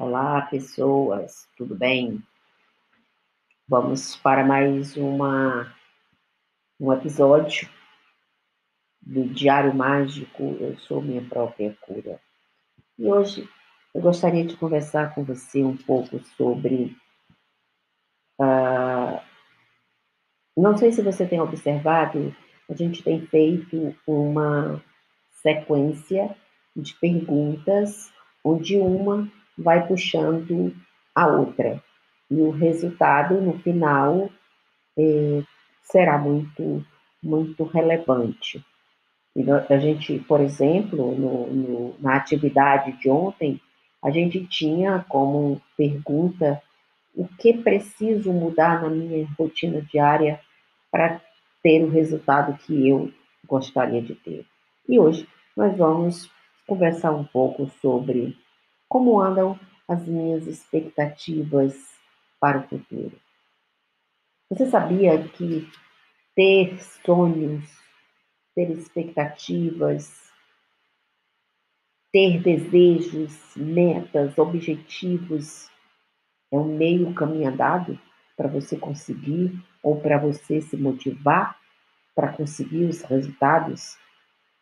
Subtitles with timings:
[0.00, 2.22] Olá, pessoas, tudo bem?
[3.66, 5.74] Vamos para mais uma,
[6.78, 7.68] um episódio
[9.02, 12.20] do Diário Mágico Eu Sou Minha Própria Cura.
[12.96, 13.50] E hoje
[13.92, 16.96] eu gostaria de conversar com você um pouco sobre.
[18.40, 19.20] Uh,
[20.56, 22.32] não sei se você tem observado,
[22.70, 24.80] a gente tem feito uma
[25.42, 26.36] sequência
[26.76, 28.12] de perguntas,
[28.44, 29.28] onde uma
[29.58, 30.74] vai puxando
[31.14, 31.82] a outra.
[32.30, 34.30] E o resultado, no final,
[34.96, 35.42] é,
[35.82, 36.84] será muito,
[37.22, 38.64] muito relevante.
[39.34, 43.60] E a gente, por exemplo, no, no, na atividade de ontem,
[44.02, 46.62] a gente tinha como pergunta
[47.14, 50.40] o que preciso mudar na minha rotina diária
[50.90, 51.20] para
[51.62, 53.12] ter o resultado que eu
[53.46, 54.44] gostaria de ter.
[54.88, 56.30] E hoje nós vamos
[56.66, 58.36] conversar um pouco sobre
[58.88, 61.74] como andam as minhas expectativas
[62.40, 63.18] para o futuro?
[64.50, 65.70] Você sabia que
[66.34, 67.64] ter sonhos,
[68.54, 70.30] ter expectativas,
[72.12, 75.68] ter desejos, metas, objetivos
[76.50, 78.00] é um meio caminho andado
[78.36, 81.58] para você conseguir ou para você se motivar
[82.14, 83.96] para conseguir os resultados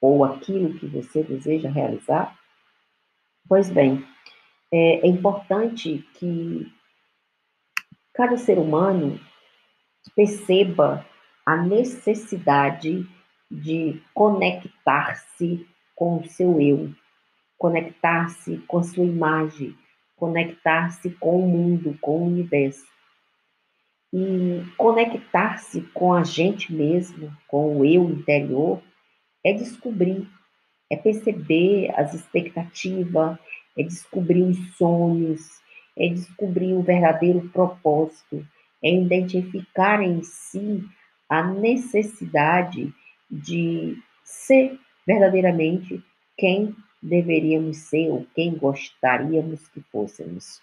[0.00, 2.36] ou aquilo que você deseja realizar?
[3.48, 4.04] Pois bem,
[4.72, 6.72] é, é importante que
[8.14, 9.20] cada ser humano
[10.16, 11.04] perceba
[11.44, 13.06] a necessidade
[13.50, 16.92] de conectar-se com o seu eu,
[17.58, 19.76] conectar-se com a sua imagem,
[20.16, 22.86] conectar-se com o mundo, com o universo.
[24.12, 28.80] E conectar-se com a gente mesmo, com o eu interior,
[29.44, 30.28] é descobrir,
[30.94, 33.36] é perceber as expectativas,
[33.76, 35.60] é descobrir os sonhos,
[35.96, 38.46] é descobrir o verdadeiro propósito,
[38.82, 40.84] é identificar em si
[41.28, 42.92] a necessidade
[43.28, 46.02] de ser verdadeiramente
[46.36, 50.62] quem deveríamos ser ou quem gostaríamos que fôssemos.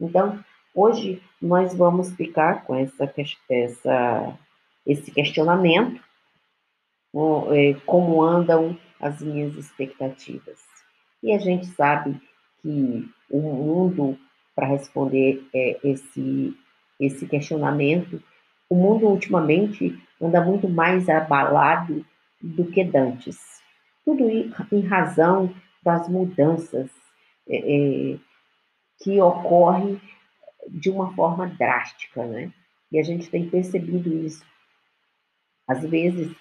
[0.00, 0.42] Então,
[0.74, 3.12] hoje nós vamos ficar com essa,
[3.50, 4.38] essa
[4.86, 6.02] esse questionamento,
[7.52, 10.60] é, como andam as minhas expectativas.
[11.22, 12.20] E a gente sabe
[12.62, 14.18] que o mundo,
[14.54, 16.56] para responder é, esse,
[16.98, 18.22] esse questionamento,
[18.68, 22.04] o mundo ultimamente anda muito mais abalado
[22.40, 23.38] do que dantes.
[24.04, 26.90] Tudo em razão das mudanças
[27.48, 27.56] é,
[28.12, 28.18] é,
[29.02, 30.00] que ocorrem
[30.68, 32.52] de uma forma drástica, né?
[32.92, 34.44] E a gente tem percebido isso.
[35.66, 36.34] Às vezes,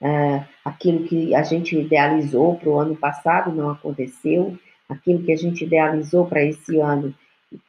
[0.00, 5.36] é, aquilo que a gente idealizou para o ano passado não aconteceu, aquilo que a
[5.36, 7.14] gente idealizou para esse ano,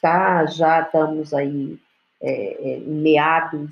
[0.00, 1.78] tá, já estamos aí
[2.20, 3.70] é, é, meados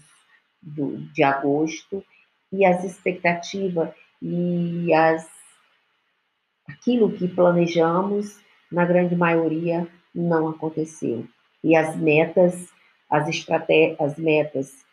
[0.61, 2.05] do, de agosto,
[2.51, 3.91] e as expectativas
[4.23, 5.29] e as,
[6.67, 11.27] aquilo que planejamos, na grande maioria, não aconteceu.
[11.63, 12.69] E as metas,
[13.11, 14.85] as estratégias, as metas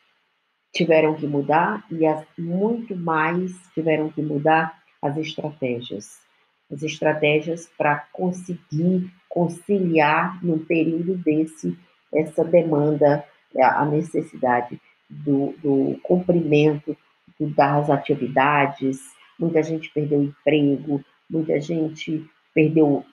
[0.76, 6.26] tiveram que mudar e as, muito mais tiveram que mudar as estratégias
[6.72, 11.78] as estratégias para conseguir conciliar num período desse
[12.14, 13.26] essa demanda,
[13.60, 16.96] a necessidade do, do cumprimento
[17.40, 19.00] das atividades.
[19.38, 23.06] Muita gente perdeu emprego, muita gente perdeu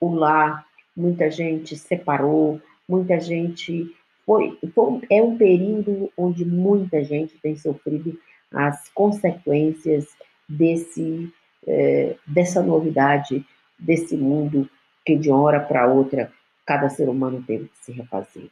[0.00, 0.64] o lar,
[0.96, 3.92] muita gente separou, muita gente
[4.26, 8.18] foi, foi, é um período onde muita gente tem sofrido
[8.52, 10.06] as consequências
[10.48, 11.32] desse
[11.66, 13.44] é, dessa novidade,
[13.78, 14.68] desse mundo
[15.04, 16.30] que de uma hora para outra
[16.66, 18.50] cada ser humano teve que se refazer.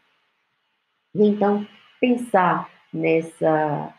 [1.15, 1.67] E então,
[2.01, 3.95] pensar nessa,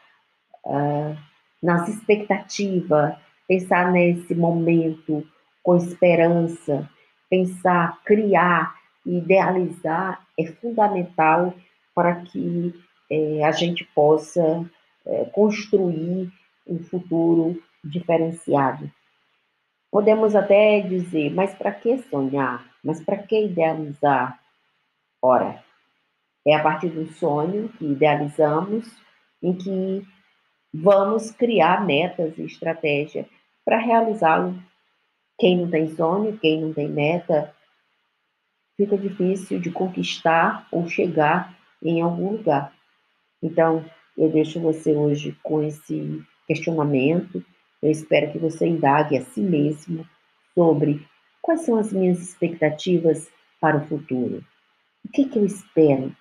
[0.65, 1.17] uh,
[1.61, 3.15] nas expectativas,
[3.47, 5.25] pensar nesse momento
[5.63, 6.89] com esperança,
[7.29, 8.75] pensar, criar,
[9.05, 11.53] idealizar é fundamental
[11.93, 12.73] para que
[13.09, 14.65] é, a gente possa
[15.05, 16.31] é, construir
[16.67, 18.89] um futuro diferenciado.
[19.91, 22.65] Podemos até dizer, mas para que sonhar?
[22.83, 24.39] Mas para que idealizar?
[25.21, 25.63] Ora,
[26.45, 28.89] é a partir do sonho que idealizamos,
[29.41, 30.05] em que
[30.73, 33.27] vamos criar metas e estratégia
[33.63, 34.57] para realizá-lo.
[35.37, 37.53] Quem não tem sonho, quem não tem meta,
[38.77, 42.73] fica difícil de conquistar ou chegar em algum lugar.
[43.41, 43.85] Então,
[44.17, 47.43] eu deixo você hoje com esse questionamento
[47.83, 50.07] eu espero que você indague a si mesmo
[50.55, 51.05] sobre
[51.41, 53.29] quais são as minhas expectativas
[53.59, 54.41] para o futuro.
[55.03, 56.15] O que, que eu espero?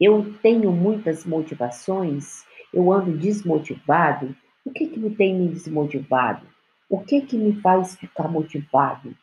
[0.00, 4.34] Eu tenho muitas motivações, eu ando desmotivado.
[4.64, 6.46] O que, que me tem me desmotivado?
[6.88, 9.14] O que, que me faz ficar motivado?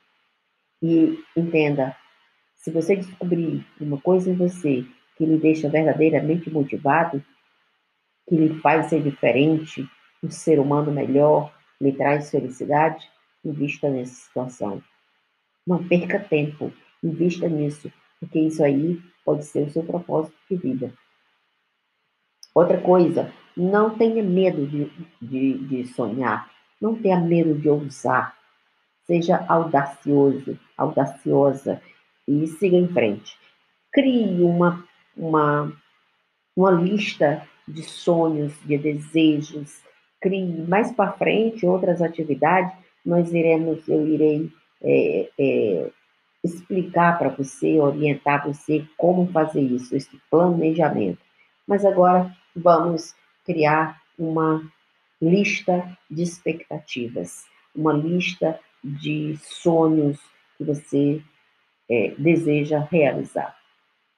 [0.82, 1.96] E entenda,
[2.56, 4.86] se você descobrir uma coisa em você
[5.18, 7.24] que lhe deixa verdadeiramente motivado,
[8.28, 9.90] que lhe faz ser diferente,
[10.24, 13.10] um ser humano melhor, lhe traz felicidade,
[13.44, 14.82] invista nessa situação.
[15.66, 16.72] Não perca tempo,
[17.04, 20.94] invista nisso, porque isso aí pode ser o seu propósito de vida.
[22.54, 24.92] Outra coisa, não tenha medo de,
[25.22, 26.50] de, de sonhar,
[26.82, 28.38] não tenha medo de ousar.
[29.10, 31.82] Seja audacioso, audaciosa
[32.28, 33.36] e siga em frente.
[33.92, 34.86] Crie uma,
[35.18, 35.74] uma,
[36.56, 39.82] uma lista de sonhos, de desejos,
[40.22, 42.72] crie mais para frente outras atividades,
[43.04, 44.52] nós iremos, eu irei
[44.84, 45.90] é, é,
[46.44, 51.18] explicar para você, orientar você como fazer isso, esse planejamento.
[51.68, 54.62] Mas agora vamos criar uma
[55.20, 57.46] lista de expectativas,
[57.76, 60.20] uma lista de sonhos
[60.58, 61.22] que você
[61.90, 63.56] é, deseja realizar.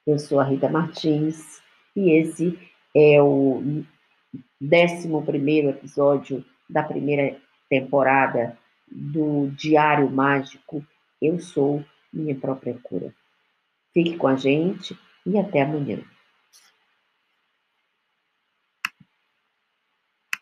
[0.06, 1.62] Eu sou a Rita Martins
[1.96, 2.58] e esse
[2.94, 3.84] é o
[4.60, 7.36] 11 episódio da primeira
[7.68, 8.58] temporada
[8.90, 10.84] do Diário Mágico.
[11.20, 13.14] Eu sou minha própria cura.
[13.94, 16.02] Fique com a gente e até amanhã.